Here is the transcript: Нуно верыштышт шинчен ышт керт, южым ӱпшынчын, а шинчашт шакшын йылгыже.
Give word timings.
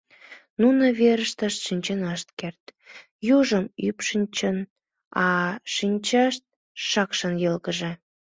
Нуно 0.61 0.83
верыштышт 0.99 1.59
шинчен 1.65 2.01
ышт 2.15 2.29
керт, 2.39 2.63
южым 3.37 3.65
ӱпшынчын, 3.87 4.57
а 5.25 5.27
шинчашт 5.75 6.43
шакшын 6.89 7.33
йылгыже. 7.43 7.91